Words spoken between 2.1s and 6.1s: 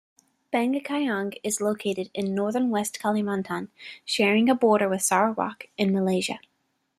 in northern West Kalimantan, sharing a border with Sarawak in